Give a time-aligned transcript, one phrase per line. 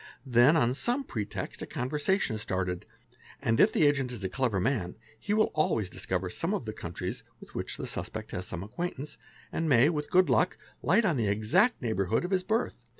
[0.25, 2.87] Then, on some pretext, a con_ versation is started,
[3.39, 6.73] and if the agent is a clever man he will always discover some of the
[6.73, 9.19] countries with which the suspect has some acquain tance,
[9.51, 12.83] and may, with good luck, light on the exact neighbourhood PFU URN of his birth.